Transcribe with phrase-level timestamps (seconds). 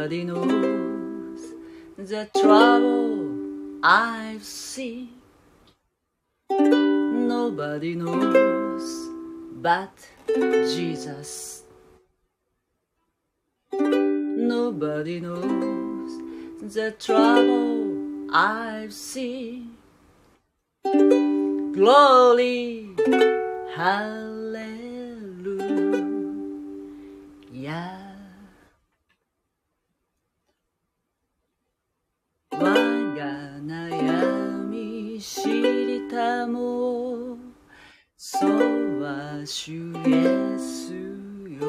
[0.00, 1.40] Nobody knows
[1.98, 3.36] the trouble
[3.82, 5.10] I've seen.
[6.48, 9.10] Nobody knows
[9.60, 9.92] but
[10.26, 11.64] Jesus.
[13.74, 16.12] Nobody knows
[16.62, 19.76] the trouble I've seen.
[21.74, 22.88] Glory,
[23.76, 24.80] hallelujah.
[39.10, 41.66] は主イエスよ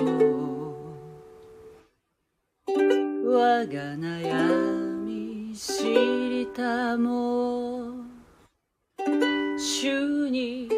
[3.25, 8.01] 我が悩み知りたも。
[9.57, 10.69] 主に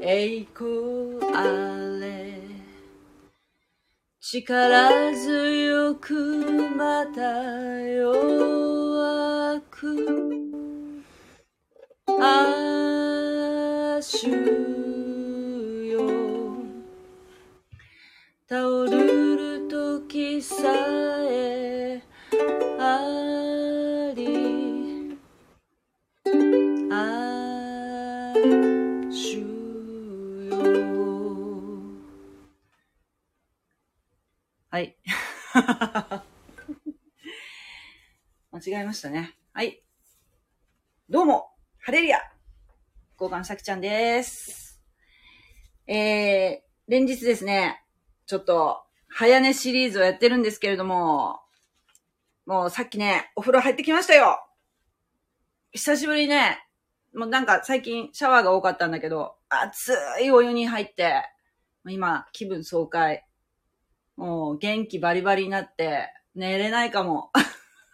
[0.00, 1.42] 栄光あ
[2.00, 2.40] れ。
[4.20, 6.14] 力強く
[6.76, 7.20] また
[7.82, 9.82] 弱く。
[12.20, 14.97] あ主。
[20.48, 20.64] さ
[21.30, 22.02] え
[22.80, 25.18] あり
[26.90, 28.32] あ
[29.10, 29.40] 主
[30.48, 30.56] よ
[34.70, 34.96] はい。
[38.50, 39.36] 間違えましたね。
[39.52, 39.82] はい。
[41.10, 42.22] どうも、ハレリア
[43.20, 44.80] 交換さきちゃんです。
[45.86, 47.84] えー、連日ですね、
[48.24, 48.87] ちょっと、
[49.18, 51.40] 早寝シリーズをやってるんですけれども、
[52.46, 54.38] もうさっきね、お風呂入ってきましたよ
[55.72, 56.64] 久しぶりね、
[57.12, 61.24] もうなんか最近シャワーが多かったんだけど、熱いお湯に入って、
[61.88, 63.26] 今、気分爽快。
[64.16, 67.32] もう元気バリバリになって、寝れないかも。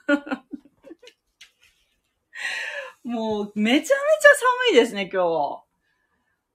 [3.03, 3.97] もう、めちゃめちゃ寒
[4.73, 5.63] いですね、今日。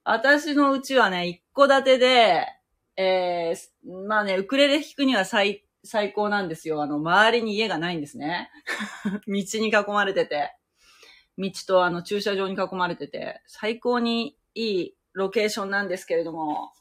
[0.04, 2.59] 私のうちはね、一戸建てで、
[3.00, 6.82] えー、まあね、ウクレレ弾くには最、最高なんですよ。
[6.82, 8.50] あの、周りに家がないんですね。
[9.26, 10.54] 道に囲まれてて。
[11.38, 16.74] 道とあの駐車場に囲まれてて、最高にいいロケーションなんですけれども、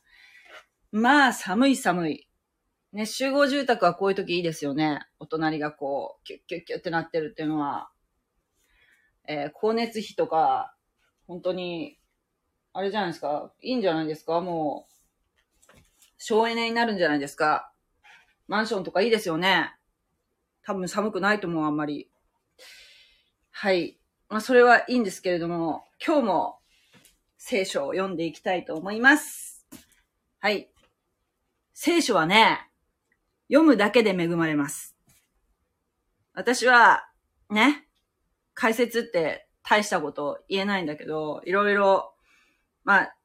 [0.92, 2.28] まあ寒い寒い。
[2.92, 5.00] ね、集合住宅はこういう時いいですよね。
[5.20, 7.90] お隣がこう、キュッキュッキュッってなってるっていうのは、
[9.26, 10.76] えー光熱費とか、
[11.28, 11.98] 本当に、
[12.74, 13.54] あれじゃないですか。
[13.62, 14.99] いいんじゃないですかもう、
[16.20, 17.72] 省エネになるんじゃないですか。
[18.48, 19.74] マンションとかいいですよね。
[20.64, 22.12] 多分寒くないと思う、あんまり。
[23.52, 23.98] はい。
[24.28, 26.60] まあ、それはいいんですけれども、今日も
[27.38, 29.66] 聖書を読んでいきたいと思います。
[30.40, 30.70] はい。
[31.74, 32.70] 聖書はね、
[33.48, 34.98] 読むだけで恵まれます。
[36.34, 37.10] 私は、
[37.50, 37.88] ね、
[38.54, 42.14] 解説って大したこと言えないんだけど、いろいろ、
[42.84, 43.16] まあ、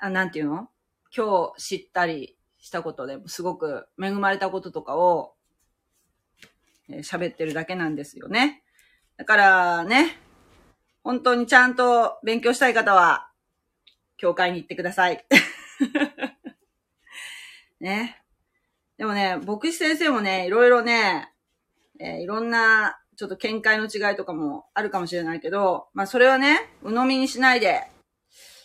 [0.00, 0.68] あなんていうの？
[1.16, 5.34] 今日知ったりしたことで、すごく恵まれたこととかを
[6.90, 8.62] えー喋ってるだけなんですよね。
[9.16, 10.16] だからね、
[11.02, 13.30] 本当にちゃんと勉強したい方は、
[14.16, 15.24] 教会に行ってください。
[17.80, 18.22] ね。
[18.96, 21.32] でもね、牧師先生もね、いろいろね、
[22.00, 27.90] えーいろんな、ちょっと見解の違いとかもあるかもしれないけど、まあそれはね、鵜呑みにしないで、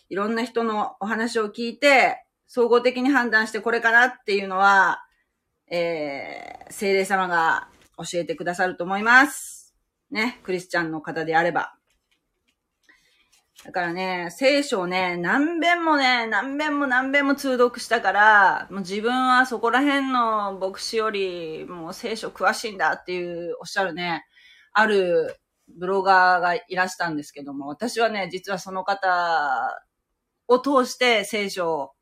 [0.10, 2.23] いろんな人のお話を聞いて、
[2.56, 5.04] 総合的に判断してこれかなっていうのは、
[5.72, 9.74] えー、聖霊様が教えてくださると思います。
[10.12, 11.74] ね、クリスチャンの方であれば。
[13.66, 24.26] だからね、聖書をね、何遍もね、何遍も何遍も通読したから、もう自分はそこら辺の牧師より、もう聖書詳しいんだっていうおっしゃるね、
[24.74, 25.38] ある
[25.76, 29.76] ブロガーがいらしたんですけども、私はね、実はその方
[30.48, 31.93] を通して聖書を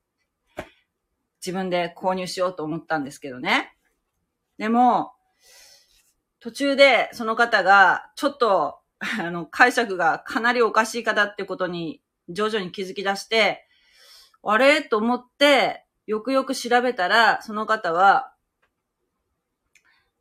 [1.46, 3.76] 自分で購入しようと思ったんですけどね。
[4.58, 5.14] でも、
[6.40, 8.80] 途中でその方がちょっと
[9.20, 13.68] あの解釈がかなりおかしい方ってことに徐々に気づき出して、
[14.44, 14.82] あれ？
[14.82, 18.34] と思ってよくよく調べたら、その方は、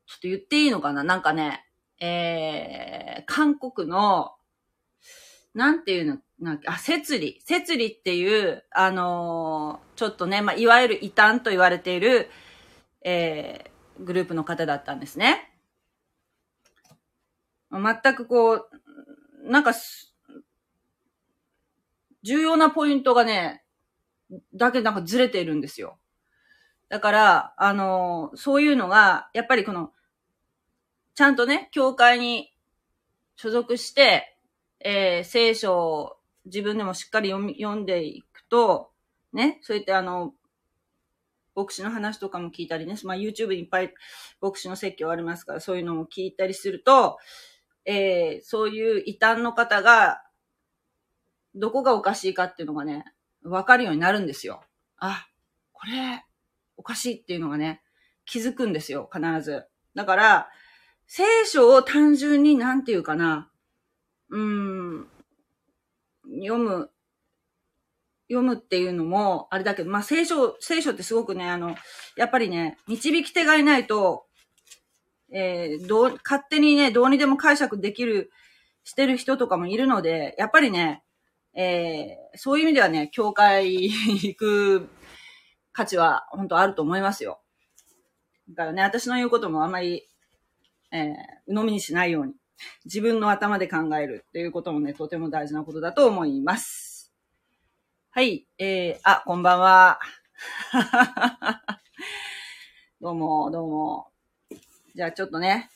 [0.06, 1.05] ちょっと言っていいのかな？
[1.05, 1.67] なんかね、
[2.00, 4.32] えー、韓国の、
[5.55, 7.41] なんていうの、なん、あ、摂理。
[7.44, 12.31] 摂理っていう、あのーちょっとね、まあ、いわゆる異端と言われている、
[13.02, 15.52] えー、グループの方だったんですね。
[17.70, 18.70] 全くこう、
[19.44, 19.75] なんか、
[22.23, 23.62] 重要なポイントがね、
[24.55, 25.99] だけなんかずれているんですよ。
[26.88, 29.93] だから、あのーそういうのが、やっぱりこの、
[31.14, 32.55] ちゃんとね、教会に
[33.37, 34.38] 所属して、
[34.81, 36.17] えー、聖書を
[36.47, 38.91] 自分でもしっかり読み、読んでいくと、
[39.32, 40.35] ね、そういったあの、
[41.55, 43.93] 牧師の話とかも聞いたりね、まあ YouTube にいっぱい
[44.41, 47.19] 牧師の説教ありますから、そういうのも聞いたりすると、
[47.85, 50.23] えー、そういう異端の方が、
[51.55, 53.05] どこがおかしいかっていうのがね、
[53.43, 54.62] わかるようになるんですよ。
[54.97, 55.27] あ、
[55.73, 56.25] これ、
[56.77, 57.82] おかしいっていうのがね、
[58.25, 59.65] 気づくんですよ、必ず。
[59.94, 60.49] だから、
[61.06, 63.50] 聖書を単純になんていうかな、
[64.31, 65.09] うーん、
[66.43, 66.91] 読む、
[68.29, 71.75] 読むっていうのも、あれだけど、まあ、聖書、聖書ってすごくね、あの、
[72.17, 74.27] やっぱりね、導き手がいないと、
[75.32, 78.31] えー、どう、勝手にね、どうにでも解釈できる、
[78.85, 81.03] してる人とかもいるので、やっぱりね、
[81.55, 84.88] えー、そういう意味ではね、教会行く
[85.73, 87.41] 価値は本当あると思いますよ。
[88.50, 90.09] だからね、私の言うこともあんまり、
[90.93, 91.12] えー、
[91.47, 92.35] 鵜呑みにしないように、
[92.84, 97.12] 自分の頭で考えるっていうこともね、とても大事なことだと思います。
[98.10, 100.00] はい、えー、あ、こんばんは。
[103.00, 104.10] どうも、どうも。
[104.94, 105.70] じゃあちょっとね、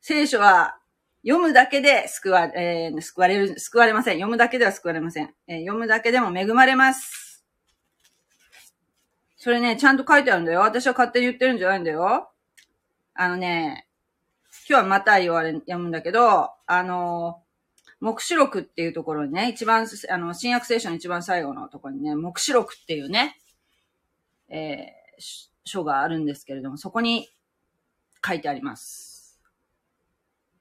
[0.00, 0.78] 聖書は
[1.26, 4.14] 読むだけで救わ、えー、救われる、救われません。
[4.14, 5.34] 読むだけでは救われません。
[5.46, 7.44] えー、読むだけでも恵まれます。
[9.36, 10.60] それね、ちゃんと書いてあるんだよ。
[10.60, 12.30] 私は勝手に言ってるんじゃないんだよ。
[13.14, 13.86] あのね、
[14.66, 17.42] 今日はまた言われ、読むんだけど、あの、
[18.00, 23.38] 目視録っていうところにね、一番、あの、新約聖書の一番最後のところにね、目視録っていうね、
[24.48, 25.22] えー、
[25.64, 27.28] 書があるんですけれども、そこに
[28.26, 29.38] 書いてあります。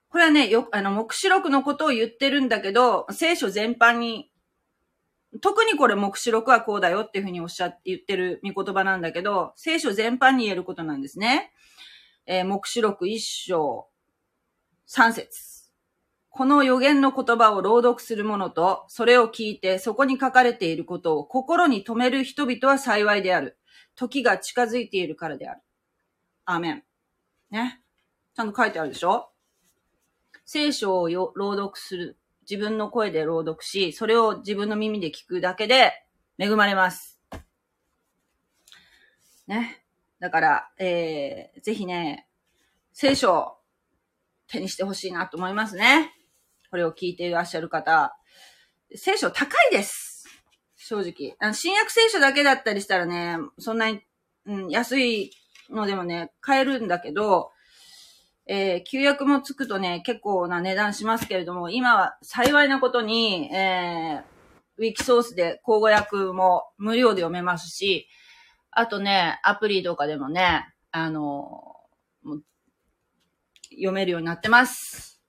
[0.10, 4.30] これはね、よ、あの、目視録のことを言ってるんだけど、聖書全般に、
[5.40, 11.54] 特にこれ目視録はこうだよっていうふうにおっしゃって言ってる見言葉なんだけど、聖書全般に言えることなんですね。
[12.26, 13.88] えー、目視録一章
[14.86, 15.64] 三節。
[16.30, 23.58] この予言の言葉を朗読する者と、それを聞いてそこに書かれていることを心に留める人々は幸いである。
[23.96, 25.62] 時が近づいているからである。
[26.46, 26.84] アーメン。
[27.52, 27.82] ね。
[28.36, 29.30] ちゃんと書いてあるでしょ？
[30.44, 32.18] 聖書をよ朗読する。
[32.50, 36.04] 自分の声で朗読し、それを自分の耳で聞くだけで
[36.38, 37.22] 恵まれます。
[39.48, 39.86] ね。
[40.20, 42.28] だから、えー、ぜひね、
[42.92, 43.58] 聖書
[44.48, 46.12] 手にしてほしいなと思いますね。
[46.70, 48.16] これを聞いていらっしゃる方。
[48.96, 50.26] 聖書高いです。
[50.76, 51.36] 正直。
[51.40, 54.02] あの新約聖書だけだったりしたらね、そんなに、
[54.46, 55.32] うん、安い
[55.70, 57.52] のでもね、買えるんだけど、
[58.46, 64.34] えー、旧約もつくとね、結構な値段しますけれども、今は幸いなことに、えー、
[64.78, 68.08] ウィキソースで口語訳も無料で読めますし、
[68.72, 71.73] あとね、アプリとかでもね、あの、
[73.76, 75.22] 読めるようになってます。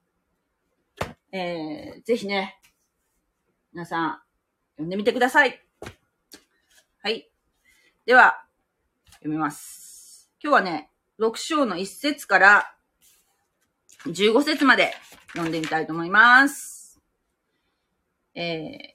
[1.31, 2.59] えー、ぜひね、
[3.73, 4.19] 皆さん、
[4.75, 5.61] 読んでみてください。
[7.03, 7.29] はい。
[8.05, 8.45] では、
[9.15, 10.31] 読みます。
[10.41, 12.75] 今日はね、6章の1節から
[14.05, 14.93] 15節まで
[15.29, 17.01] 読んでみたいと思います。
[18.35, 18.93] えー、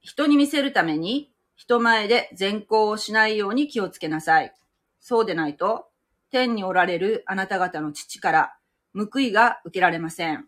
[0.00, 4.54] 人に見せるために人前で善行をしないように気をつけなさい。
[5.00, 5.88] そうでないと、
[6.30, 8.56] 天におられるあなた方の父から
[8.94, 10.46] 報いが受けられません。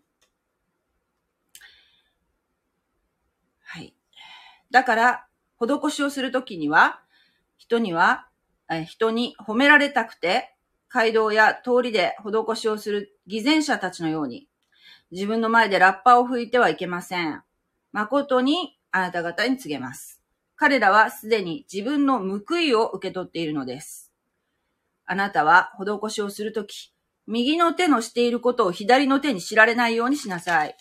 [3.63, 3.93] はい。
[4.71, 5.27] だから、
[5.59, 7.01] 施しをするときには、
[7.57, 8.27] 人には
[8.69, 10.53] え人に褒められたくて、
[10.89, 14.47] 街道や通りで施しをする偽善者たちのように、
[15.11, 17.43] 自分の前でラッパを吹いてはいけません。
[17.93, 20.21] 誠にあなた方に告げます。
[20.55, 24.11] 彼らはすでに自分の報いを受け取っているのです。
[25.05, 26.93] あなたは施しをするとき、
[27.27, 30.75] 右の手のしていることを左の手に知られないようにしなさい。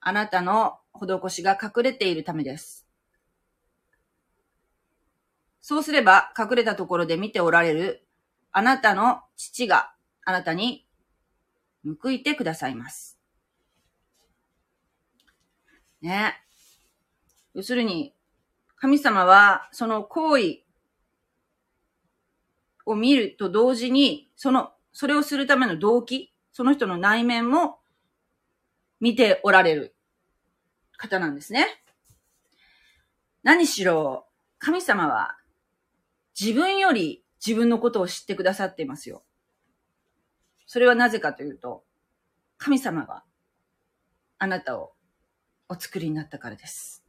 [0.00, 2.86] あなたの施しが隠れているためです。
[5.62, 8.06] そうすれば隠れたところで見ておられる
[8.52, 9.94] あなたの父が
[10.26, 10.86] あなたに
[12.02, 13.18] 報いてくださいます。
[16.02, 16.34] ね。
[17.54, 18.14] 要するに、
[18.76, 20.63] 神様はその行為
[22.86, 27.78] を見ると同時に、その、それをするための動機、その人の内面も
[29.00, 29.96] 見ておられる
[30.96, 31.66] 方なんですね。
[33.42, 34.26] 何しろ、
[34.58, 35.36] 神様は
[36.38, 39.22] 自分より自分のことを知ってくださっていますよ。
[40.66, 41.84] それはなぜかというと、
[42.56, 43.24] 神様が
[44.38, 44.92] あなたを
[45.68, 47.04] お作りになったからです。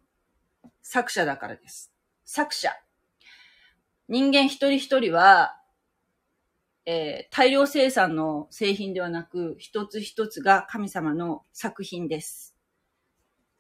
[0.82, 1.94] 作者だからです。
[2.26, 2.72] 作者。
[4.08, 5.60] 人間一人一人は、
[6.86, 12.56] えー大量生産の製品ではなく、一つ一つが神様の作品です。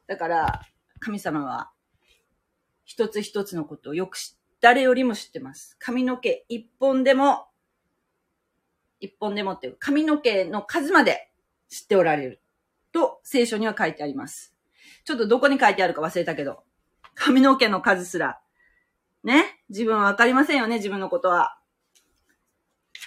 [0.08, 0.62] だから、
[1.00, 1.72] 神様は、
[2.84, 5.75] 一つ一つのことをよく知誰よりも知ってます。
[5.79, 7.48] 髪の毛一本でも、
[9.00, 11.32] 一本でもっていう、髪の毛の数まで
[11.70, 12.41] 知っておられる。
[12.91, 14.55] と、聖書には書いてあります。
[15.03, 16.63] ちょっとどこに書いてあるか忘れたけど、
[17.13, 18.39] 髪の毛の数すら、
[19.24, 21.60] ね、自分はわかりませんよね、自分のことは。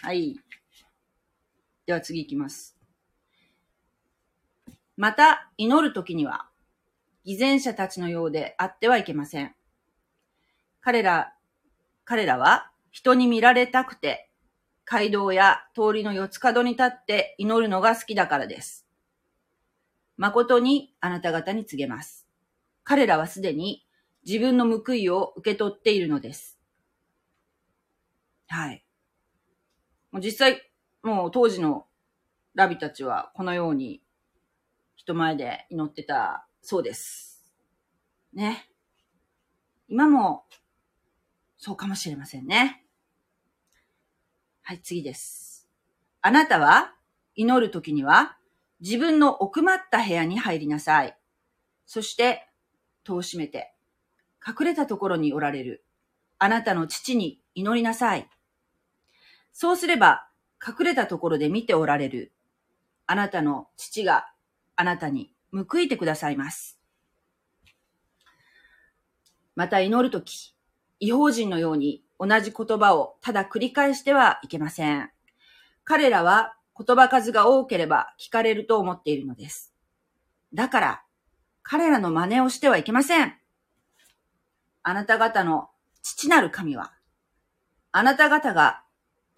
[0.02, 0.36] はい。
[1.86, 2.76] では次行きます。
[4.96, 6.48] また、祈るときには、
[7.24, 9.54] 偽善者たちのようであってはいけません。
[10.80, 11.34] 彼ら、
[12.04, 14.30] 彼らは人に見られたくて、
[14.84, 18.86] 街道や通りの四つ角に立って祈るのが好きだからです。
[20.16, 22.26] 誠にあなた方に告げます。
[22.84, 23.86] 彼らはすでに
[24.26, 26.58] 自分の報いを受け取っているのです。
[28.48, 28.88] はい。
[30.14, 30.62] 実際、
[31.02, 31.86] もう当時の
[32.54, 34.02] ラビたちはこのように
[34.96, 37.52] 人前で祈ってたそうです。
[38.32, 38.68] ね。
[39.88, 40.44] 今も
[41.56, 42.84] そうかもしれませんね。
[44.62, 45.68] はい、次です。
[46.20, 46.94] あなたは
[47.36, 48.36] 祈るときには
[48.80, 51.16] 自分の奥まった部屋に入りなさい。
[51.86, 52.48] そして
[53.04, 53.72] 戸を閉めて
[54.46, 55.84] 隠れたところにおられる
[56.38, 58.28] あなたの父に祈りなさい。
[59.60, 60.28] そうすれば
[60.64, 62.32] 隠れたところで見ておられる
[63.08, 64.30] あなたの父が
[64.76, 66.78] あなたに報いてくださいます。
[69.56, 70.54] また祈るとき、
[71.00, 75.10] 違法人のように同じ言葉をただ繰り返してはいけません。
[75.82, 79.74] 彼らは言葉数が多ければ聞かれると思っているのです。
[80.54, 81.02] だから、
[81.64, 83.34] 彼らの真似をしてはいけません。
[84.84, 85.68] あなた方の
[86.04, 86.92] 父なる神は、
[87.90, 88.84] あなた方が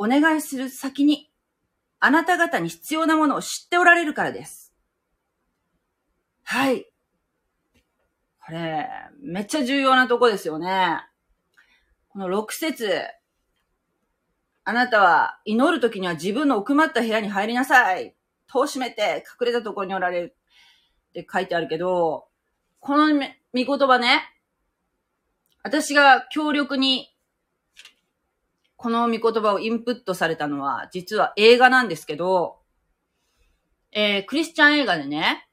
[0.02, 1.30] お願いする先に、
[1.99, 4.73] あなた方に必要なものを知っておられるからです。
[6.42, 6.87] はい。
[8.42, 8.88] これ、
[9.21, 11.02] めっちゃ重要なとこですよね。
[12.09, 13.02] この6節
[14.64, 18.16] あなたは祈るときには自分の奥まった部屋に入りなさい。
[18.47, 20.37] 戸を閉めて隠れたところにおられる
[21.11, 22.26] って書いてあるけど、
[22.78, 23.12] この
[23.52, 24.23] 見言葉ね、
[25.62, 27.09] 私が強力に
[28.82, 32.60] この見言葉をインプットされたのは実は映画なんですけど、
[33.92, 35.50] えー、クリスチャン映画でね、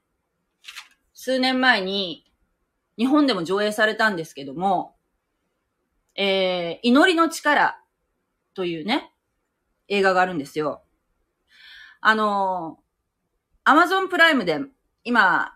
[1.12, 2.24] 数年前に
[2.96, 4.96] 日本でも上映されたんですけども、
[6.14, 7.78] えー、祈りの力
[8.54, 9.12] というね、
[9.88, 10.82] 映画があるんですよ。
[12.00, 12.82] あのー、
[13.64, 14.58] アマゾンプライムで
[15.04, 15.52] 今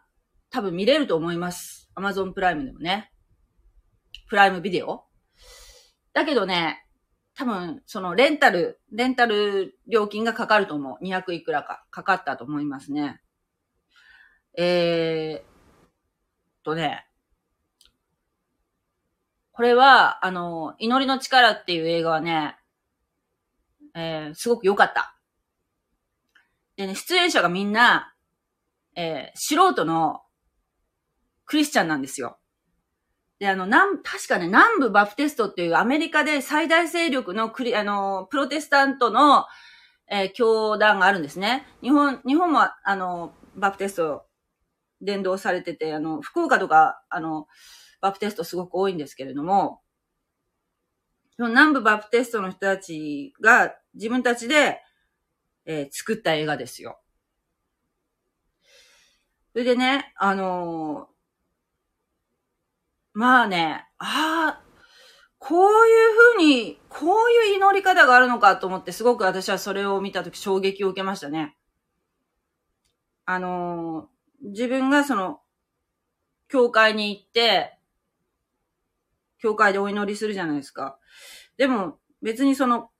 [0.50, 1.88] 多分見れると思います。
[1.95, 3.11] アマゾンプライムでもね。
[4.29, 5.05] プライムビデオ
[6.12, 6.83] だけどね、
[7.35, 11.05] 多分そのレンタル、レンタル料金がかかると思う。
[11.05, 13.21] 200いくらかかかったと思いますね。
[14.57, 17.07] えー、とね、
[19.53, 22.57] これは、あの、祈りの力っていう映画はね、
[23.95, 25.17] えー、すごく良かった。
[26.77, 28.15] でね、出演者がみんな、
[28.95, 30.23] えー、素人の
[31.45, 32.39] クリスチャンなんですよ。
[33.43, 39.47] で、あの、南、確かね、南部バプテストっていうアメリカで最大勢力のクリ、あの、プロテスタントの、
[40.09, 41.67] えー、教団があるんですね。
[41.83, 44.27] 日本、日本も、あの、バプテスト
[45.01, 47.49] 伝道されてて、あの、福岡とか、あの、
[48.01, 49.81] バプテストすごく多いんですけれども、
[51.37, 54.81] その南部バプテストの人たちが自分たちで、
[55.65, 57.01] えー作った映画ですよ。
[59.51, 61.12] それでね、あのー
[63.14, 64.62] まあね、ああ、
[65.38, 71.57] こういうふうに、こういう祈り方があるのかと思って、すごく私はそれを見たとき衝撃を受けましたね。
[73.25, 74.12] あのー
[74.45, 75.40] 自分がその、
[76.49, 77.78] 教会に行って、
[79.38, 80.99] 教会でお祈りするじゃないですか。
[81.57, 82.90] でも、別にその、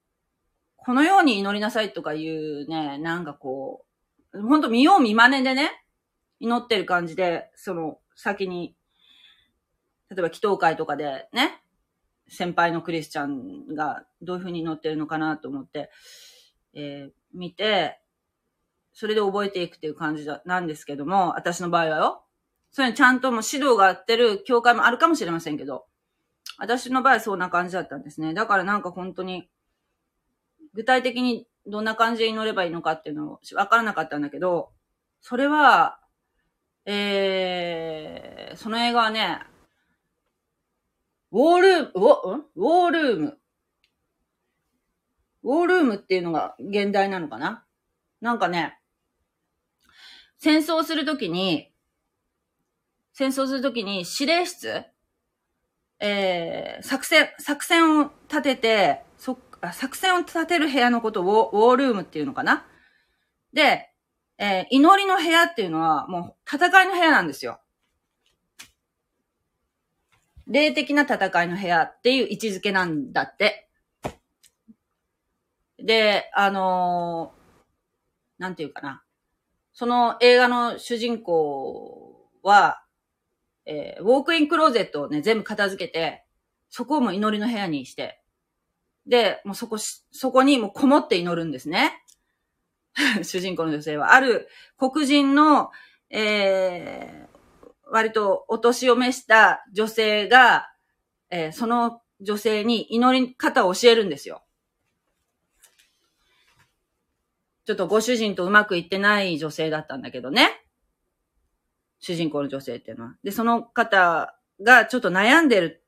[0.77, 3.85] このように祈りなさいとかいうね、なんかこ
[4.33, 5.85] う、ほんと見よう見真似でね、
[6.41, 8.77] 祈ってる感じで、その、先に、
[10.15, 11.63] 例えば祈祷会とかでね、
[12.29, 15.91] 先輩のクリスチャンがどういうふうに祈ってるのかなと思って、
[16.75, 17.99] えー見て、
[18.93, 22.25] それで覚えていくっていう感じなんですけども、私の場合はよ。
[22.71, 25.87] そういうのちゃんとも指導があってる教会もあるかもしれませんけど、
[26.59, 28.35] 私の場合そんな感じだったんですね。
[28.35, 29.49] だからなんか本当に、
[30.75, 34.71] 具体的にどんな感じで祈ればいいのかっていうのをわからなかったんだけど、
[35.21, 36.01] それは、
[36.85, 39.41] えー、その映画はね、
[41.33, 43.39] ウォールーム、ウォ、ウォールーム。
[45.45, 47.65] ウォールームっていうのが現代なのかな？
[48.21, 48.79] なんかね、
[50.39, 51.73] 戦争するときに、
[53.15, 54.85] 戦争するときに指令室？
[56.01, 59.39] えー、作戦、作戦を立てて、そ、
[59.73, 62.67] 作戦を立てる部屋のことをウォールームっていうのかな？
[63.55, 63.89] で、
[64.37, 67.62] えー、祈りの部屋っていうのはもう戦いの部屋なんですよ。
[70.47, 73.69] 霊的な戦いの部屋っていう位置づけなんだって。
[75.79, 79.03] で、あのー、なんていうかな。
[79.73, 82.85] その映画の主人公は、
[83.65, 86.25] えー、ウォークインクローゼットをね、全部片付けて、
[86.69, 88.21] そこをもう祈りの部屋にして、
[89.07, 92.03] で、もうそこしそこにもうこもって祈るんですね。
[93.23, 94.15] 主人公の女性は。
[94.15, 95.71] ある黒人の、
[96.11, 97.32] えー、
[97.93, 100.71] 割とお年を召した女性が、
[101.31, 104.43] えー、その女性に祈り方を教えるんですよ。
[107.67, 110.65] ちょっとご主人とうまくいってない女性だったんだけどね。
[112.01, 113.17] 主人公の女性っていうのは。
[113.23, 115.85] で、その方がちょっと悩んでる。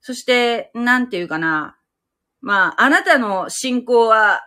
[0.00, 1.78] そして、なんていうかな。
[2.40, 4.40] まあ、あなたの信仰は、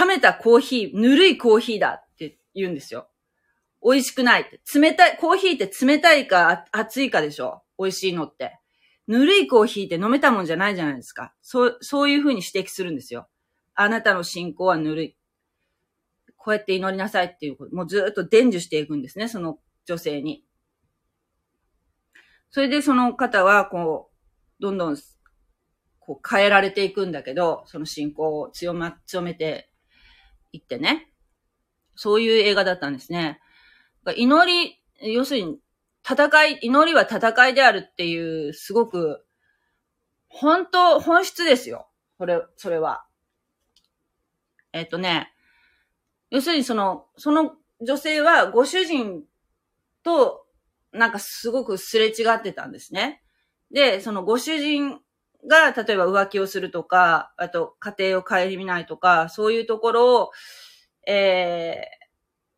[0.00, 3.10] 冷めたコーヒー、ぬるいコーヒーだって言うんですよ。
[3.86, 4.60] 美味しくないって。
[4.74, 8.58] 冷たい、コーヒーって冷たいか熱いかでしょ美味しいのって。
[9.06, 11.32] ぬるいコーヒーって飲めたもんじゃないじゃないですか。
[11.40, 13.28] そう、そういうふうに指摘するんですよ。
[13.76, 15.16] あなたの信仰はぬるい。
[16.36, 20.44] こうやって祈りなさいっていうこと、もうずっと伝授していくんですね、その女性に。
[22.50, 24.10] それでその方は、こ
[24.58, 24.96] う、どんどん、
[26.00, 29.70] こう変えられていくんだけど、その信仰を強ま、強めて
[30.50, 31.12] いってね。
[31.94, 33.40] そういう映画だったんですね。
[34.12, 34.52] 祈
[35.00, 35.58] り、要するに、
[36.08, 39.24] 戦い、祈りは戦いであるっていう、すごく、
[40.28, 41.88] 本当、本質ですよ。
[42.18, 43.06] それ、それは。
[44.72, 45.32] えっとね、
[46.30, 49.24] 要するにその、その女性はご主人
[50.02, 50.46] と
[50.92, 53.22] なんかすごくすれ違ってたんですね。
[53.70, 55.00] で、そのご主人
[55.48, 60.30] が例えば浮気をするとか、あと家庭を顧みないとか、そういうところを、
[61.06, 61.84] え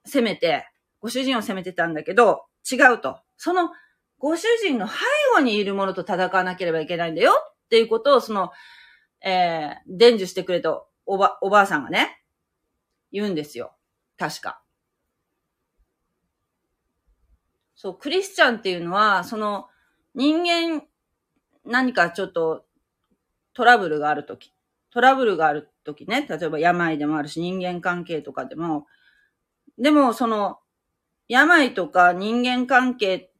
[0.07, 0.67] ー、責めて、
[1.01, 3.21] ご主人を責めてたんだけど、違うと。
[3.37, 3.71] その
[4.19, 4.95] ご主人の背
[5.37, 8.51] 後にいるものと戦わなければいけないんだよっていうことを、その、
[9.25, 12.23] えー、伝授してくれたおば、おばあさんがね、
[13.13, 13.73] 言うんですよ。
[14.19, 14.63] 確か。
[17.75, 19.69] そう、クリスチャンっていうのは、その、
[20.15, 20.83] 人間、
[21.65, 22.65] 何かちょっと、
[23.55, 24.53] トラブルがあるとき、
[24.91, 28.87] トラブルがあるときね、例えば病でもあるし、人間関係とかでも、
[29.79, 30.59] でも、その、
[31.29, 33.31] 病とか人間関係っ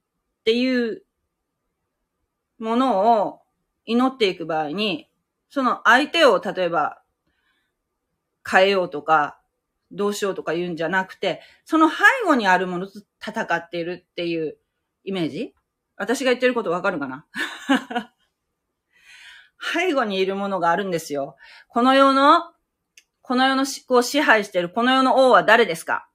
[0.45, 1.03] ていう
[2.59, 3.41] ものを
[3.87, 5.09] 祈っていく場合に、
[5.49, 7.03] その相手を例えば
[8.49, 9.41] 変えようとか、
[9.91, 11.97] どうしようとか言うんじゃなくて、その背
[12.27, 14.59] 後にあるものと戦っているっていう
[15.05, 15.55] イメージ？
[15.97, 17.27] 私が言ってることわかるかな？
[19.73, 21.37] 背後にいるものがあるんですよ。
[21.69, 22.53] この世の、
[23.23, 26.08] この世の思考を支配しているこの世の王は誰ですか？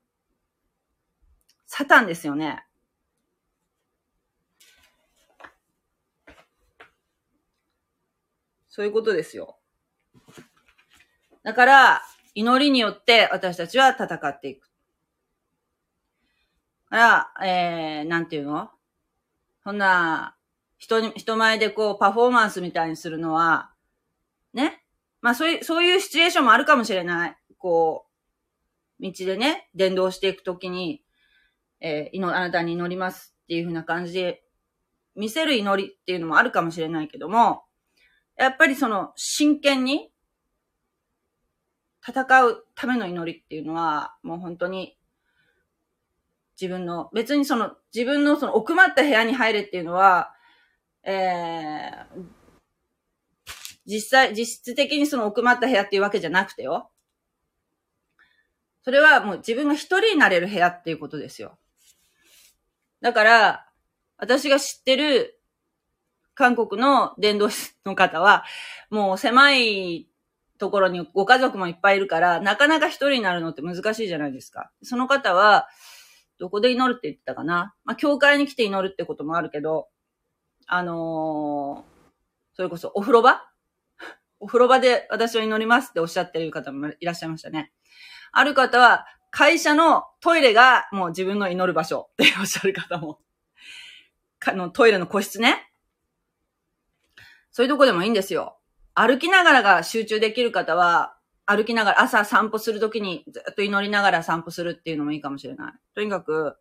[1.76, 2.64] サタンですよね。
[8.70, 9.58] そういうことですよ。
[11.42, 12.02] だから、
[12.36, 14.70] 祈りによって私たちは戦っていく。
[16.92, 18.70] から、えー、なんていうの？
[19.64, 20.36] そんな、
[20.78, 23.72] 人に、人前でこう、パフォーマンスみたいにするのは、
[24.54, 24.84] ね？
[25.22, 27.38] まあ、そういう、そういうシチュエーションもあるかもしれない。
[27.58, 28.06] こ
[29.00, 31.03] う、道でね、伝道していくときに、
[31.86, 34.43] えー、あなたに祈りますっていうふうな感じで、
[35.15, 37.65] 見せる祈りっていうのもあるかもしれないけども、
[38.38, 40.10] やっぱりその、真剣に、
[42.06, 44.98] 戦うための祈りっていうのは、もう本当に、
[46.60, 50.34] 自分の、別にその、自分のその奥まった部屋に入れっていうのは、
[51.04, 52.24] えー、
[53.86, 56.89] 実際、実質的にその奥まった部屋っていうわけじゃなくてよ。
[58.84, 61.58] それはもう自分が一人になれる部屋っていうことですよ。
[63.04, 63.68] だから、
[64.18, 65.38] 私が知ってる
[66.36, 68.46] 韓国の伝道師の方は、
[68.89, 70.08] もう狭い
[70.58, 74.72] ところにご家族もいっぱいいるから、なかなか一人になるのって難しいじゃないですか。
[74.84, 75.68] その方は、
[76.39, 79.89] どこで祈るって言ってたかなまあ、教会に来て祈るってこともあるけど、
[80.66, 83.42] あのー、それこそお風呂場？
[84.39, 87.74] お風呂場で私は祈りますっておっしゃってる方もいらっしゃいましたね。
[88.32, 93.17] ある方は、会社のトイレがもう自分の祈る場所っておっしゃる方も。
[94.38, 95.72] かのトイレの個室ね。
[97.50, 98.60] そういうとこでもいいんですよ。
[98.93, 101.17] 歩きながらが集中できる方は、
[101.48, 105.74] 歩きながら、朝散歩するときにずっと祈りながら散歩するっていうのもいいかもしれない。
[105.96, 106.56] とにかく、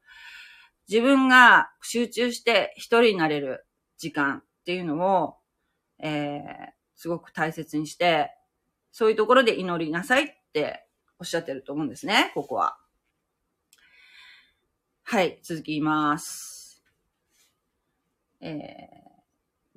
[0.88, 3.66] 自分が集中して一人になれる
[3.98, 5.34] 時間っていうのを、
[5.98, 6.42] えー、
[6.94, 8.30] すごく大切にして、
[8.92, 10.86] そういうところで祈りなさいって
[11.22, 12.76] おっしゃってると思うんですね、ここは。
[15.04, 16.82] はい、続きます。
[18.40, 18.56] え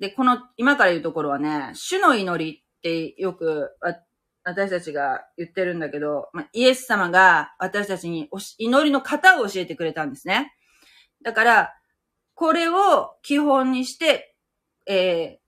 [0.00, 3.76] で、この、今から言うところはね、主の祈りってよく、
[4.42, 8.28] 私たちが言ってるんだけど、まあ、イエス様が私たちに
[8.58, 10.52] 祈りの型を教えてくれたんですね。
[11.22, 11.74] だから、
[12.34, 14.34] これを基本にして、
[14.84, 15.38] え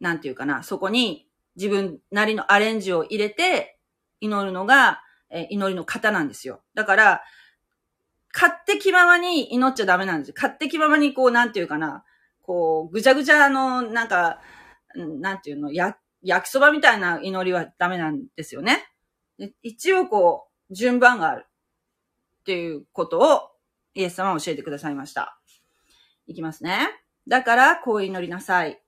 [0.00, 3.75] ー、なんていうかな、そこに自分なりのアレンジを入れて
[4.20, 6.62] 祈るのが、え、祈りの型なんですよ。
[6.74, 7.22] だから、
[8.32, 10.34] 勝手気ままに祈っちゃダメなんですよ。
[10.36, 12.04] 勝手気ままにこう、なんていうかな、
[12.42, 14.40] こう、ぐちゃぐちゃの、なんか、
[14.94, 18.84] なんていうの、や、焼きそばみたいな祈りはダメなんですよね。
[19.62, 21.46] 一応こう、順番がある。
[22.40, 23.50] っていうことを、
[23.94, 25.40] イエス様は教えてくださいました。
[26.26, 26.88] いきますね。
[27.26, 28.82] だから、こう祈りなさい。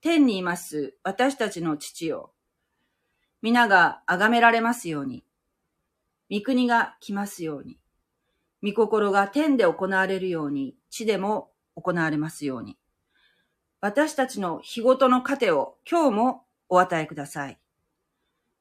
[0.00, 2.33] 天にいます私たちの父よ。
[3.44, 5.22] 皆が崇められますように。
[6.30, 7.78] 御国が来ますように。
[8.62, 12.78] 御心が天で行われるように、地でも行われますように。
[13.82, 17.60] 私たちの日ごとの糧を今日もお与えください。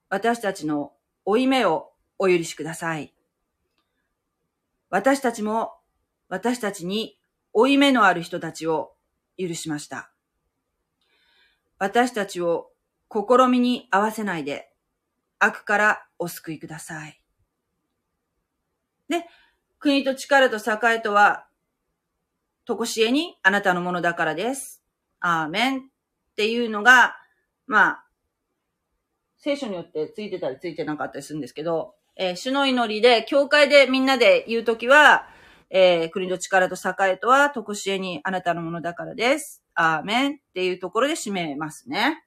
[0.10, 0.92] 私たちの
[1.24, 3.14] 負い目をお許しください。
[4.90, 5.76] 私たちも
[6.28, 7.18] 私たちに
[7.54, 8.92] 負い目のある人たちを
[9.38, 10.12] 許しました。
[11.80, 12.72] 私たちを
[13.10, 14.73] 試みに合わせないで
[15.44, 17.22] 悪からお救いください。
[19.10, 19.26] で、
[19.80, 21.48] 国と力と栄とは、
[22.66, 24.82] とこしえにあなたのものだからです。
[25.20, 25.82] アーメンっ
[26.38, 27.18] ていうのが、
[27.68, 28.06] まあ、
[29.38, 35.28] 聖書によってついてたりついてなかったりするんですけど、えー、主の祈りで、教会でみんなで言うときは、
[35.70, 39.62] えー、国の力と栄とは、とこしえにあなたのものだからです。
[39.74, 42.24] アーメンっていうところで締めますね。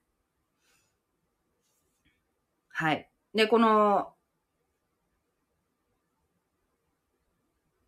[2.79, 3.09] はい。
[3.33, 4.13] で、この、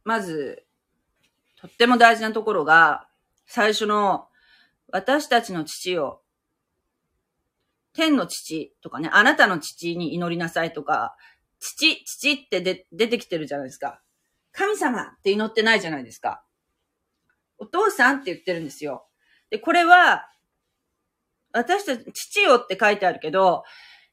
[0.04, 0.66] まず、
[1.62, 3.08] とっても大事なところが、
[3.46, 4.30] 最初の、
[4.92, 6.24] 私たちの父を、
[7.94, 11.16] 天の父とかね、あなたの父に祈りなさいとか、
[11.60, 14.02] 父、父ってで出てきてるじゃないですか。
[14.52, 16.44] 神様って祈ってないじゃないですか。
[17.60, 19.06] お父さんって言ってるんですよ。
[19.52, 20.32] で、これは、
[21.52, 23.64] 私たち、父よって書いてあるけど、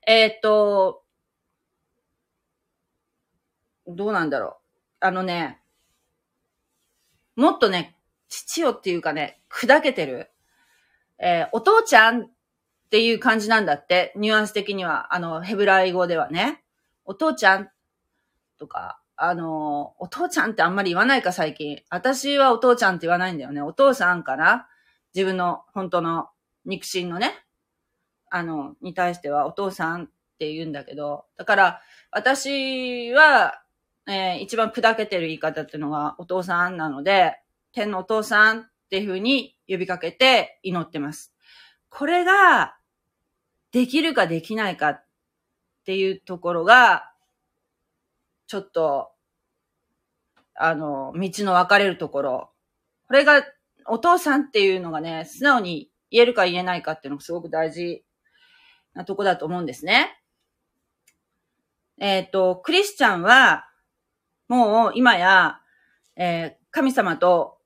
[0.06, 1.02] えー、っと、
[3.88, 4.52] どうなんだろう。
[5.00, 5.60] あのね、
[7.34, 7.96] もっとね、
[8.28, 10.30] 父よっていうかね、砕けてる。
[11.18, 12.28] えー、お父ちゃんっ
[12.90, 16.62] ていう感じなんだって、ニュアンス的には、あの、ヘブライ語ではね。
[17.04, 17.70] お父ちゃん
[18.58, 21.82] とか、あの、お父ちゃんってあんまり言わないか最近。
[21.90, 23.60] 私はお父ちゃんって言わないんだよね。
[23.60, 24.68] お父さんかな
[25.14, 26.28] 自分の本当の
[26.64, 27.45] 肉親のね、
[28.30, 30.06] あの、に対してはお父さんっ
[30.38, 33.62] て言うんだけど、だから、私は、
[34.08, 37.40] えー、一番砕けてる言い方っていうのがお父さんなので、
[37.72, 41.34] 天のお父さんっていうふうに呼びかけて祈ってます。
[41.88, 42.76] これが、
[43.76, 45.04] できるかできないかっ
[45.84, 47.12] ていうところが、
[48.46, 49.10] ちょっと、
[50.54, 52.50] あの、道の分かれるところ。
[53.06, 53.44] これが、
[53.84, 58.02] お父さんっていうのがね、素直に言えるか言えないかっていうのがすごく大事
[58.96, 60.18] なとこだと思うんですね。
[61.98, 63.68] えっ、ー、と、クリスチャンは、
[64.48, 65.60] もう今や、
[66.16, 67.58] えー、神様と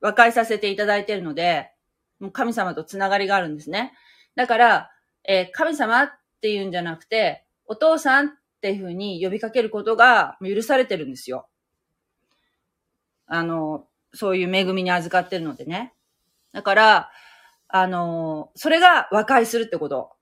[0.00, 1.72] 和解させていただいているので、
[2.20, 3.94] もう神様とつながりがあるんですね。
[4.34, 4.90] だから、
[5.24, 6.10] えー、神様っ
[6.42, 11.48] ていうんじゃなくて、お父さんっていうふうに呼びかけることが許されてるんですよ。
[13.26, 15.94] あの、そういう恵みに預かってるのでね。
[16.52, 17.10] だから、
[17.68, 20.15] あの、それが和解するってこと。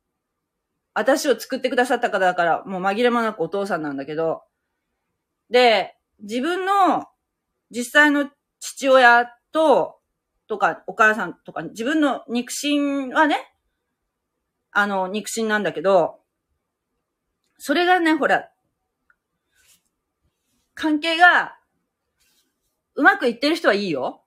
[0.94, 4.42] 私を作ってくださった方だから、もう紛れもなくお父さんなんだけど、
[5.50, 7.06] で、自分の
[7.70, 8.30] 実際の
[8.60, 9.98] 父親と、
[10.46, 13.36] とか、お母さんとか、自分の肉親はね、
[14.70, 16.20] あの、肉親なんだけど、
[17.58, 18.50] それがね、ほら、
[20.74, 21.56] 関係が、
[22.94, 24.22] うまくいってる人はいいよ。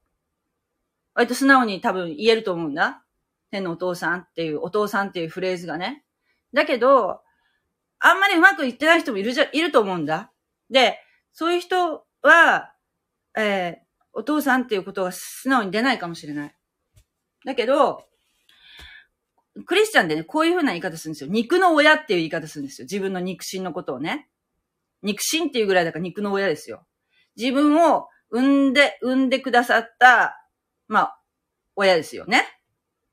[1.14, 3.04] 割と素直に多分言えると思うんだ。
[3.52, 6.04] 天のお父さんっていう、お父さんっていうフレーズがね。
[6.58, 7.22] だけど、
[8.00, 10.32] あんまりうまくいってない人もいるじゃ、いると思うんだ。
[10.72, 11.00] で、
[11.32, 12.74] そういう人は、
[13.38, 13.76] えー、
[14.12, 16.56] お父さんっていうことが素直に出ないかもしれない。
[17.46, 18.06] だけど、
[19.68, 21.30] クリスチャンでね、こういう風な言い方するんですよ。
[21.30, 22.86] 肉の親っていう言い方するんですよ。
[22.86, 24.28] 自分の肉親のことをね。
[25.04, 26.88] 肉親っていうぐらいだから肉の親ですよ。
[27.36, 30.44] 自分を産んで、産んでくださった、
[30.88, 31.22] まあ、
[31.76, 32.57] 親ですよね。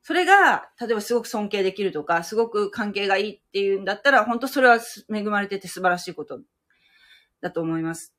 [0.07, 4.79] それが、例えばすごく尊敬できるとか、すごく関係がいいっていうんだったら、本当それは
[5.11, 6.41] 恵まれてて素晴らしいこと
[7.41, 8.15] だと思います。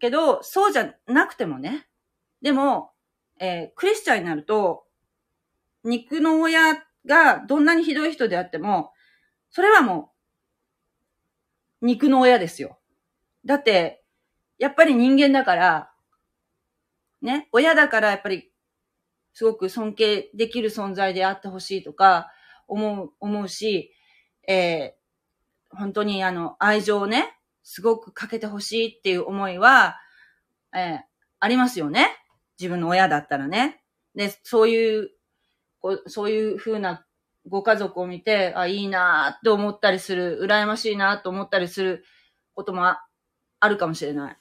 [0.00, 1.88] けど、そうじゃなくてもね。
[2.42, 2.90] でも、
[3.38, 4.84] えー、クリスチャンになると、
[5.82, 6.74] 肉の親
[7.06, 8.92] がどんなにひどい人であっても、
[9.50, 10.12] それはも
[11.80, 12.78] う、肉の親ですよ。
[13.46, 14.04] だって、
[14.58, 15.90] やっぱり人間だから、
[17.22, 18.49] ね、親だからやっぱり
[19.32, 22.30] すごく尊敬できる存在であってほしいとか、
[22.70, 23.92] 思う、思うし、
[24.46, 29.96] えー、本当にあの、愛情をね、すごくかけてほしいっていう思いは、
[30.74, 30.98] えー、
[31.40, 32.08] ありますよね。
[32.58, 33.82] 自分の親だったらね。
[34.14, 35.10] で、そういう、
[35.80, 37.06] こうそういう風な
[37.48, 42.04] ご家族を見て、あ、いいなって思ったりする、羨ましいなと思ったりする
[42.54, 44.36] こともあるかもしれない。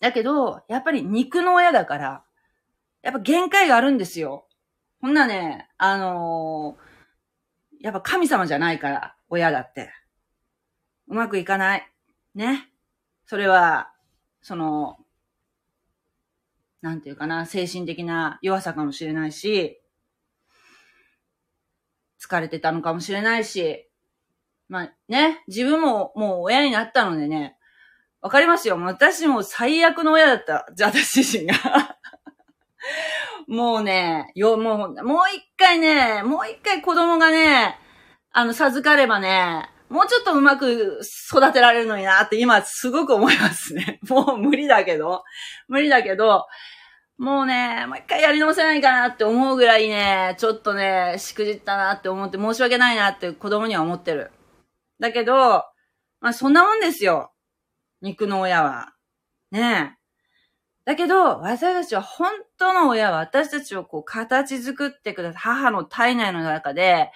[0.00, 2.24] だけど、やっぱり肉の親だから、
[3.04, 4.48] やっぱ限界があるんですよ。
[5.02, 9.90] こんなね、あのー、やっぱ神様じゃないから、親だって。
[11.08, 11.86] うまくいかない。
[12.34, 12.70] ね。
[13.26, 13.92] それは、
[14.40, 14.96] その、
[16.80, 19.82] なんていうかな、精神的な弱さかもしれないし、
[22.18, 23.86] 疲れてたのかもしれないし、
[24.68, 27.58] まあね、自分ももう親になったのでね、
[28.22, 28.78] わかりますよ。
[28.78, 30.66] 私も最悪の親だった。
[30.74, 31.93] じゃあ私自身が
[33.46, 37.78] もうね、よ、もう、もう一回ね、もう一回子供がね、
[38.32, 44.00] あの、授かればね、もうちょっとうまく育てられるのになって今すごく思いますね。
[44.08, 45.22] もう無理だけど、
[45.68, 46.46] 無理だけど、
[47.16, 54.32] もうね、もう一回やり直せないかなって思うぐらいね、ちょっとね、しくじったなって思って申し訳ないなって子供には思ってる。
[54.98, 55.64] だけど、
[56.20, 57.32] まあそんなもんですよ。
[58.00, 58.94] 肉の親は。
[59.52, 60.03] ねえ。
[60.84, 65.42] だけど、私たちは本当の親は私たちをこう形作ってください。
[65.42, 67.10] 母の体内の中で、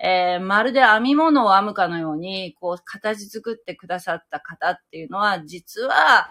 [0.00, 6.30] えー、まるで編み物を編むかのように、こう形作ってくださった方っていうのは、実は、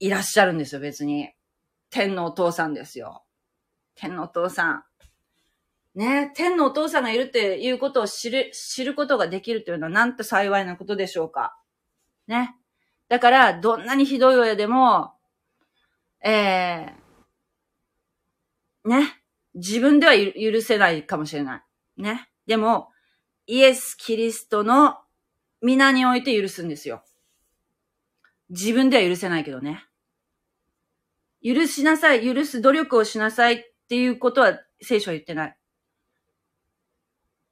[0.00, 1.30] いらっしゃるんですよ、別に。
[1.90, 3.24] 天のお父さんですよ。
[3.94, 4.84] 天のお父さん。
[5.94, 11.56] ね、天のお父さんがいるっていうことを知る、知ることができるというのはなんて幸いなことでしょうか。
[12.26, 12.56] ね。
[13.08, 15.13] だから、どんなにひどい親でも、
[16.24, 19.20] えー、ね。
[19.54, 21.58] 自分では許せないかもしれな
[21.98, 22.02] い。
[22.02, 22.28] ね。
[22.46, 22.88] でも、
[23.46, 24.96] イエス・キリストの
[25.60, 27.04] 皆において許すんですよ。
[28.48, 29.84] 自分では許せないけどね。
[31.44, 35.58] 許しなさい、許す努力をしなさいっていうことは聖書は言ってない。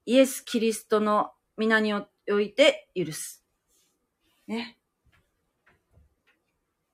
[0.06, 3.44] イエス・キリストの皆において許す。
[4.46, 4.78] ね。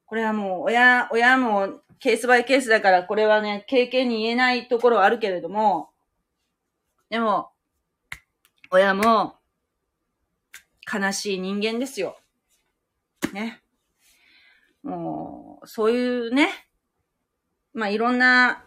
[0.09, 5.91] これはもう、親、親もケースバイケースだから、これはね、経験に言えないところはあるけれども、
[7.11, 7.51] でも、
[8.71, 9.37] 親も、
[10.91, 12.17] 悲しい人間ですよ。
[13.35, 13.61] ね。
[14.83, 16.49] もう、そういうね、
[17.75, 18.65] まあ、いろんな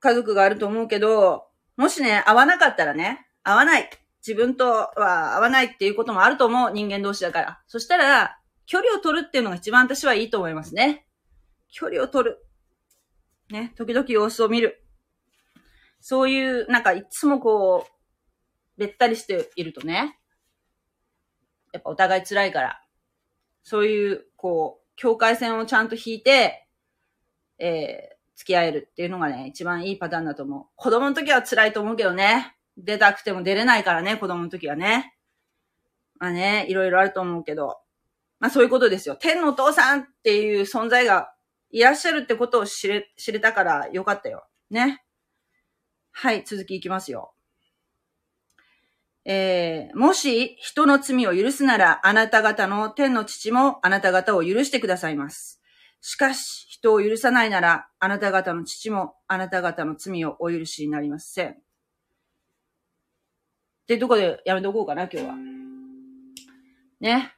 [0.00, 1.46] 家族があると思うけど、
[1.78, 3.88] もしね、会わなかったらね、会わない。
[4.26, 6.70] 自分とは会わないっていうこともあると思う。
[6.70, 7.62] 人間同士だから。
[7.66, 8.37] そしたら、
[8.68, 11.06] 距離を取るっていうのが一番私はいいと思いますね。
[11.70, 12.46] 距離を取る。
[13.50, 14.84] ね、時々様子を見る。
[16.00, 20.18] そういう、なんかいつもこう、べったりしているとね、
[21.72, 22.82] やっぱお互い辛いから、
[23.62, 26.68] そういう、こう、境界線をちゃんと引いて、
[27.58, 30.66] えー、付き合えるっていうのがね、一番いいパターンだと思う。
[30.76, 32.54] 子供の時は辛いと思うけどね。
[32.76, 35.16] 出たくても出れないからね、子供の時はね。
[36.18, 37.78] まあね、いろいろあると思うけど。
[38.40, 39.16] まあそういうことですよ。
[39.16, 41.32] 天のお父さんっていう存在が
[41.70, 44.46] いらっしゃるってことを知れ、知れたからよかったよ。
[44.70, 45.02] ね。
[46.12, 47.32] はい、続きいきますよ。
[49.24, 55.60] えー、もし人の罪を許すなら、あなた方の天の父もあなた方を許してくださいます。
[56.00, 61.58] しかし、人を許さないなら、あなた方の父もあなた方の罪をお許しになりません。
[63.86, 65.34] で、どこでやめとこうかな、今日は。
[67.00, 67.37] ね。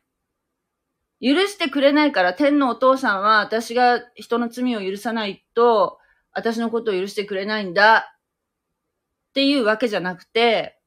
[1.22, 5.98] 許してくれないから天のお父さんは私が人の罪を許さないと
[6.32, 8.16] 私のことを許してくれないんだ。
[9.30, 10.78] っていうわけじゃなくて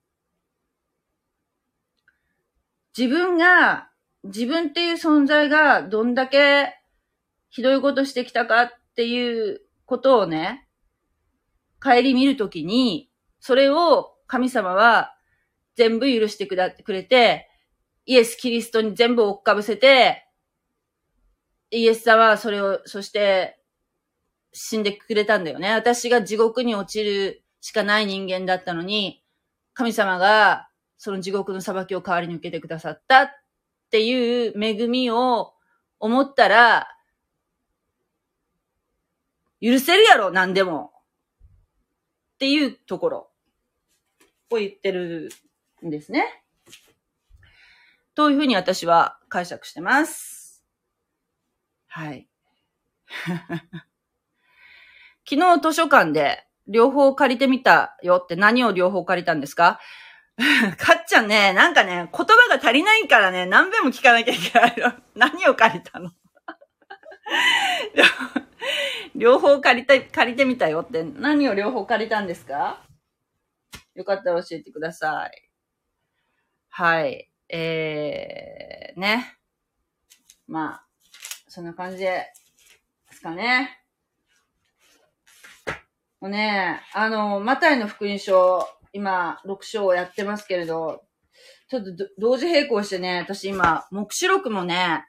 [2.98, 3.90] 自分が
[4.24, 6.74] 自分っていう存在がどんだけ
[7.50, 10.68] ひどいことしてきたかっていうことをね
[11.84, 13.10] 帰り見るときに、
[13.42, 15.14] それを神様は
[15.76, 17.50] 全部許してくだくれて、
[18.06, 20.23] イエス・キリストに全部追っかぶせて、
[21.76, 23.60] イエス様はそれを、そして
[24.52, 25.72] 死んでくれたんだよね。
[25.72, 29.24] 私が地獄に落ちるしかない人間だったのに、
[29.74, 33.30] 神様がその地獄の裁きを代わりに受けてくださったっ
[33.90, 35.54] ていう恵みを
[36.00, 36.88] 思ったら、
[39.60, 40.92] 許せるやろ、何でも。
[42.36, 43.32] っていうところ
[44.52, 45.32] を言ってる
[45.84, 46.44] んですね。
[48.14, 50.43] というふうに私は解釈してます。
[51.96, 52.28] はい。
[55.30, 59.80] 昨日図書館で両方借りてみたよって何を両方借りたんですか？
[60.80, 64.92] かっちゃんね、なんかね、言葉が足りないからね、何遍も聞かなきゃいけないの。
[65.14, 66.10] 何を借りたの？
[69.14, 72.82] 両方借りた、借りてみたよって、何を両方借りたんですか？
[73.94, 75.50] よかったら教えてください。
[76.70, 77.30] はい。
[77.50, 79.38] えー、ね。
[80.48, 80.88] まあ、
[81.56, 82.26] そんな感じで
[83.12, 83.78] すかね。
[86.20, 91.04] もうね、あの、マタイの福音書、今、6章をやってますけれど、
[91.70, 95.06] ちょっと同時並行してね、私今、目視録もね、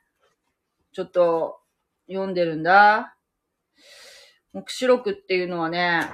[0.92, 1.60] ちょっと
[2.08, 3.16] 読んでるんだ。
[4.52, 6.10] 目視録っていうのはね、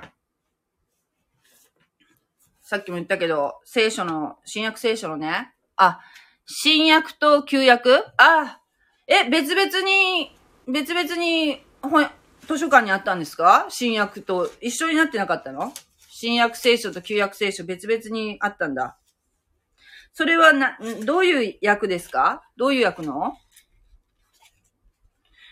[2.63, 5.99] さっきも言ったけど、聖書の、新約聖書のね、あ、
[6.47, 8.05] 新約と旧約？
[8.17, 8.60] あ、
[9.13, 10.37] え、別々に、
[10.69, 12.01] 別々に、ほ
[12.47, 13.67] 図書館にあったんですか？
[13.69, 15.75] 新約と一緒になってなかったの？
[16.09, 18.99] 新約聖書と旧約聖書別々にあったんだ。
[20.13, 22.45] それはな、どういう役ですか？
[22.57, 23.37] どういう役の？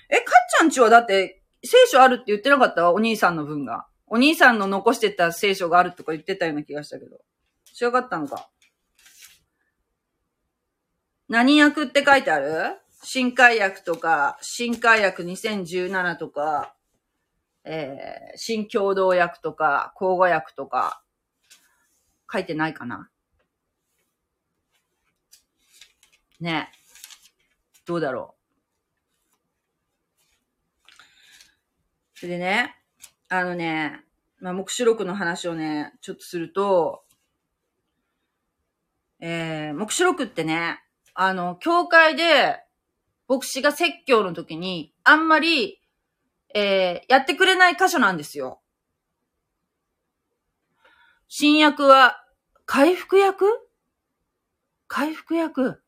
[0.08, 0.24] え、かっ
[0.56, 2.92] ちゃんちはだって聖書あるって言ってなかった？
[2.92, 3.88] お兄さんの分が。
[4.06, 7.18] お兄さんの残してた聖書があるとか言ってたような気がしたけど。
[7.74, 8.48] 知らかったのか？
[11.28, 12.76] 何役って書いてある？
[13.02, 16.74] 新海薬とか、新海薬2017とか、
[17.64, 21.02] えー、新共同薬とか、交互薬とか、
[22.30, 23.08] 書いてないかな
[26.40, 26.70] ね
[27.86, 28.38] どうだろう。
[32.14, 32.76] それでね、
[33.28, 34.04] あのね、
[34.40, 37.04] まあ、目視録の話をね、ちょっとすると、
[39.20, 40.80] えー、目視録ってね、
[41.14, 42.60] あの、教会で、
[43.28, 45.80] 牧師が説教の時に、あんまり、
[46.54, 48.60] えー、やってくれない箇所なんですよ。
[51.28, 52.24] 新薬は、
[52.64, 53.44] 回復薬？
[54.86, 55.82] 回復薬？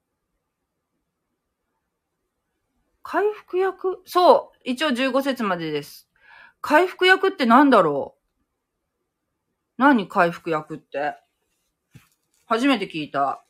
[3.03, 4.03] 回復薬？
[4.05, 4.59] そう。
[4.63, 6.09] 一応15節までです。
[6.61, 8.21] 回復薬って何だろう？
[9.79, 11.17] 何回復薬って？
[12.45, 13.43] 初めて聞いた。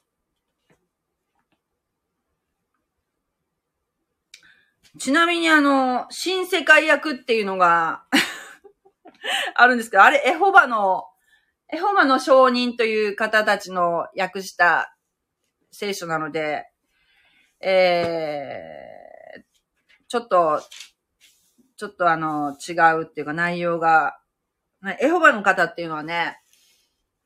[4.99, 8.05] ちなみにあの、新世界役っていうのが
[9.55, 11.05] あるんですけど、あれ、エホバの、
[11.73, 14.97] エホバの証人という方たちの訳した
[15.71, 16.67] 聖書なので、
[17.61, 19.43] えー、
[20.09, 20.61] ちょっと、
[21.77, 24.19] ちょっとあの、違うっていうか内容が、
[25.01, 26.39] エホバの方っていうのはね、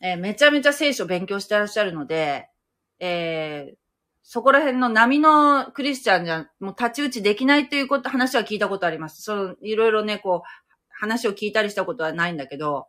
[0.00, 2.50] えー、めちゃめちゃ聖書勉強してらっしゃるので、
[2.98, 3.84] えー、
[4.27, 9.23] そこら辺の波のクリスチャンじゃ、もう太刀打ちできないということ、話は聞いたことあります。
[9.23, 10.49] その、いろいろね、こう、
[10.89, 12.87] 話を聞いたりしたことはないんだけど、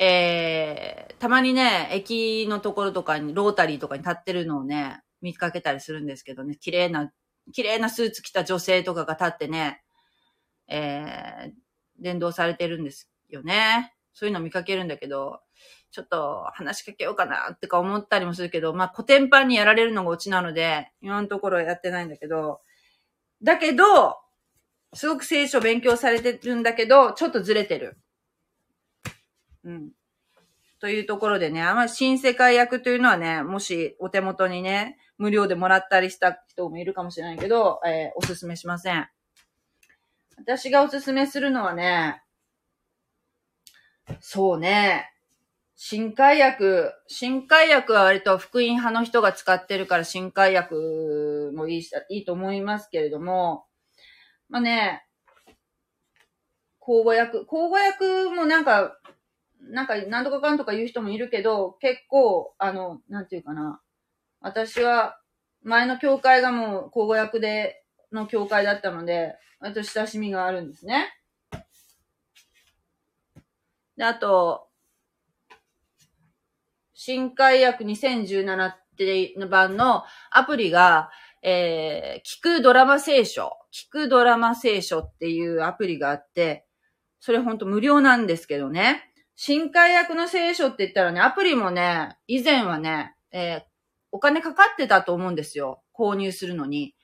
[0.00, 7.12] えー、たまにね、駅のところとかに、ロータリーとかに立ってるのをね、見かけたりするんですけどね、綺麗な、
[7.52, 9.82] 綺麗なスーツ着た女性とかが立ってね、
[10.66, 11.52] えー、
[12.00, 13.92] 伝道されてるんですよね。
[14.14, 15.40] そういうの見かけるんだけど、
[15.92, 22.60] ちょっと話しかけようかなってか思ったりもするけど、まあ古典版にやられるのがオチなので、今のところやってないんだけど、
[23.42, 24.16] だけど、
[24.94, 27.98] すごく聖書勉強されてるんだけど、ちょっとずれてる。
[29.64, 29.90] うん。
[30.80, 39.06] というところでね、あんまり新世界役というのはね、もしお手元にね、無料でもらったりした人もいるかもしれないけど、えー、おすすめしません。
[40.38, 42.22] 私がおすすめするのはね、
[44.20, 45.12] そうね、
[45.84, 53.64] 新海薬、新海薬は割と福音派の人が使ってるから新海薬もいいし、いいと思いますけれども、
[54.48, 55.04] まあね、
[56.80, 58.96] 交互薬、交互薬もなんか、
[59.60, 63.82] なんか、なんとかかんとか言う人もいるけど、結構、あの、なんていうかな。
[64.40, 65.18] 私は、
[65.64, 71.12] 前の教会がもう交互薬で、の教会だったので、割と親しみがあるんですね。
[73.96, 74.68] で、あと、
[77.04, 81.10] 新海薬2017っていう版のアプリが、
[81.42, 86.64] えー、聞くドラマ聖書、聞くドラマ聖書っていうアプリがあって、
[87.18, 89.12] それほんと無料なんですけどね。
[89.34, 93.62] 新海薬の聖書って言ったらね、アプリもね、以前はね、えー、
[94.12, 95.82] お金かかってたと思うんですよ。
[95.92, 96.94] 購入するのに。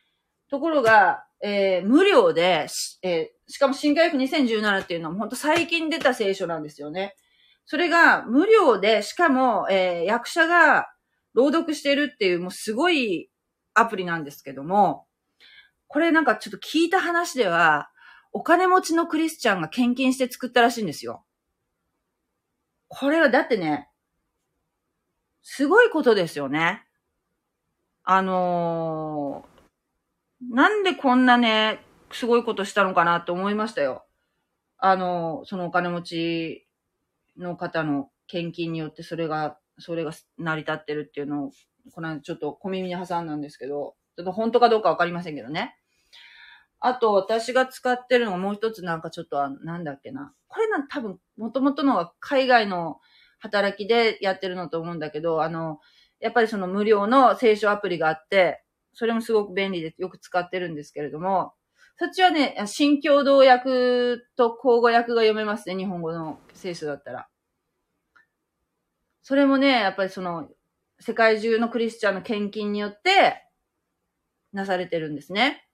[0.48, 2.68] ところが、えー、無料で、
[3.02, 7.16] えー、しかも新海薬2017っていうのは本当最近出た聖書なんですよね。
[7.70, 10.90] それが無料で、しかも、えー、役者が
[11.34, 13.28] 朗読してるっていう、もうすごい
[13.74, 15.04] アプリなんですけども、
[15.86, 17.90] これなんかちょっと聞いた話では、
[18.32, 21.26] お金持ちのクリスチャンが献金して作ったらしいんですよ。
[22.88, 23.90] これはだってね、
[25.42, 26.86] すごいことですよね。
[28.02, 34.06] あのー、なんでこんなね、すごいことしたのかなって思いましたよ。
[34.78, 36.67] あのー、そのお金持ち
[37.38, 41.50] の方の献金によってそれが、それが成り立ってるっていうのを
[41.92, 45.76] このちょっと小耳に挟んだんですけど、ちょっと本当かどうかわかりませんけどね。
[46.80, 50.32] あと、私が使ってるのがもう一つなんかちょっと、なんだっけな。
[50.46, 53.00] これな、多分、もともとのは海外の
[53.40, 55.80] 働きでやってるのと思うんだけど、あの、
[56.20, 58.62] やっぱりその無料の聖書アプリがあって、
[58.92, 61.52] それもすごく便利でよく使ってるんですけれども、
[62.00, 67.28] そっちはね、新共同訳と口語訳が読めますね、日本語の聖書だったら。
[69.22, 70.48] それもね、やっぱりその、
[71.00, 73.44] 世界中のクリスチャンの献金によって
[74.52, 75.66] なされてるんですね。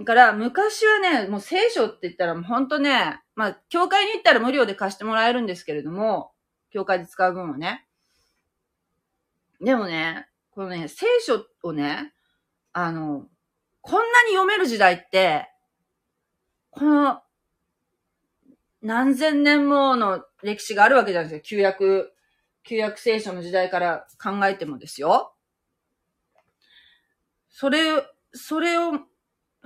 [0.00, 6.32] だから、昔はね、もう聖書って言ったらもうほんとね、まあ、教会に行ったら無料で貸してもらえるんですけれども、
[6.70, 7.86] 教会で使う分はね。
[9.60, 12.12] でもね、このね、聖書をね、
[12.72, 13.28] あの、
[13.86, 15.50] こんなに読める時代って、
[16.70, 17.20] この、
[18.80, 21.46] 何千年もの歴史があるわけじゃないですか。
[21.46, 22.14] 旧約
[22.64, 25.34] 旧約聖書の時代から考えてもですよ。
[27.50, 28.92] それ、それを、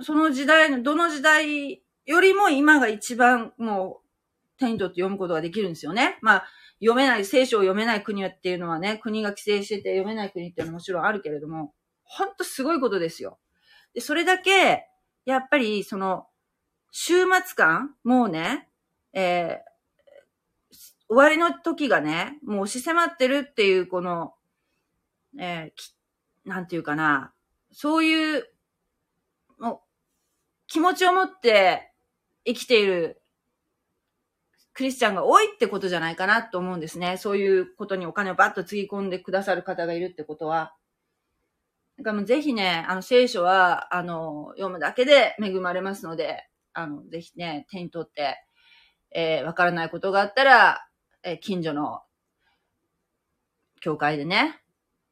[0.01, 6.17] その時代の、どの時代よりも今が一番もう手に取って読むことができるんですよね。
[6.21, 6.45] まあ、
[6.79, 13.39] 読めない、聖書を読めない国っていうのはね、国が規制してて読めない国っていうのはもちろんあるけれども、ほんとすごいことですよ。
[13.93, 14.87] で、それだけ、
[15.25, 16.27] やっぱり、その、
[16.91, 18.67] 週末感もうね、
[19.13, 19.59] え
[21.09, 24.35] 終わりの時がね、もう押し迫ってるっていう、この、
[25.39, 27.33] えー、なんていうかな、
[27.71, 28.47] そういう、
[29.57, 29.79] もう、
[30.67, 31.91] 気持ちを持って
[32.45, 33.23] 生きている
[34.73, 37.17] クリスチャンが多いってことじゃないかなと思うんですね。
[37.17, 40.75] そういうことにお金をバッとつぎ込んでくださる方がいるってことは。
[41.99, 48.37] だかもうぜひね、あの聖書は、あの、読むだけで恵まれますので、あの、ぜひね、手に取って、
[49.11, 50.87] えー、わからないことがあったら、
[51.23, 51.99] えー、近所の
[53.81, 54.61] 教会でね、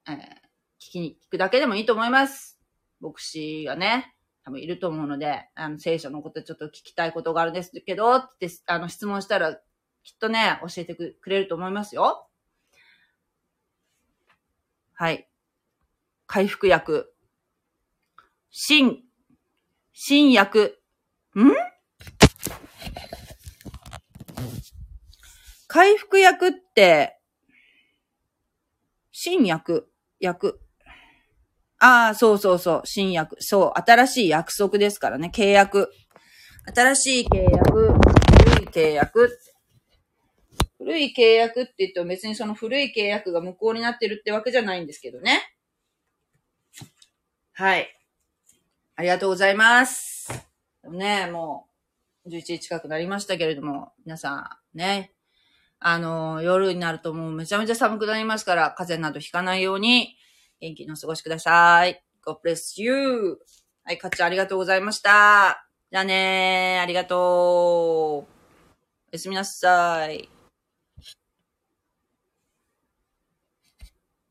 [0.07, 2.57] えー、聞きに、聞くだけでもいいと思います。
[3.01, 4.15] 牧師がね、
[4.45, 9.55] 多分いると思うので、あの、聖書のことちょっと聞きたいことがあるんですけど、って、あの、質問したら、
[10.03, 12.29] きっとね、教えてくれると思いますよ。
[14.93, 15.27] はい。
[16.27, 17.13] 回復薬。
[18.51, 19.01] 新、
[19.93, 20.77] 新薬。
[21.35, 21.51] ん？
[25.67, 27.17] 回復薬って、
[29.11, 30.59] 新薬、薬。
[31.79, 33.37] ああ、そうそうそう、新薬。
[33.39, 35.91] そう、新しい約束ですからね、契約。
[36.75, 39.39] 新しい契約、古い契約。
[40.77, 45.41] 古い契約って言っても別にその古い契約が無効になってるってわけじゃないんですけどね。
[47.59, 47.89] はい。
[48.95, 50.29] ありがとうございます。
[50.91, 51.65] ね、も
[52.23, 55.15] う、11時近くなりましたけれども、皆さん、ね、
[55.79, 60.17] あの、夜になるともうめちゃめちゃ寒くなりますから、風邪などひかないように、
[60.61, 62.03] 元気にお過ごしください。
[62.23, 63.39] God bless you.
[63.83, 65.67] はい、かっちゃんありがとうございました。
[65.91, 67.19] じゃあねー、ありがとう。
[67.19, 68.27] お
[69.11, 70.36] やすみなさい。